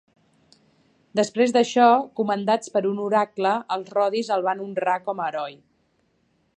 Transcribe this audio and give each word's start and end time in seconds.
Després 1.19 1.53
d'això, 1.57 1.85
comandats 2.21 2.73
per 2.77 2.83
un 2.93 3.03
oracle, 3.09 3.53
els 3.77 3.93
rodis 3.99 4.35
el 4.39 4.49
van 4.49 4.65
honrar 4.67 5.01
com 5.11 5.23
a 5.27 5.31
heroi. 5.33 5.59